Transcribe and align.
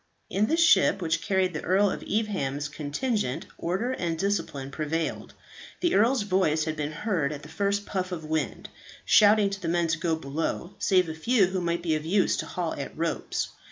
In 0.31 0.47
the 0.47 0.57
ship 0.57 0.99
which 0.99 1.21
carried 1.21 1.53
the 1.53 1.61
Earl 1.61 1.91
of 1.91 2.01
Evesham's 2.01 2.67
contingent, 2.69 3.45
order 3.59 3.91
and 3.91 4.17
discipline 4.17 4.71
prevailed. 4.71 5.35
The 5.81 5.93
earl's 5.93 6.23
voice 6.23 6.63
had 6.63 6.75
been 6.75 6.91
heard 6.91 7.31
at 7.31 7.43
the 7.43 7.49
first 7.49 7.85
puff 7.85 8.11
of 8.11 8.25
wind, 8.25 8.69
shouting 9.05 9.51
to 9.51 9.61
the 9.61 9.67
men 9.67 9.85
to 9.89 9.99
go 9.99 10.15
below, 10.15 10.73
save 10.79 11.07
a 11.07 11.13
few 11.13 11.45
who 11.45 11.61
might 11.61 11.83
be 11.83 11.93
of 11.93 12.03
use 12.03 12.35
to 12.37 12.47
haul 12.47 12.73
at 12.79 12.97
ropes. 12.97 13.49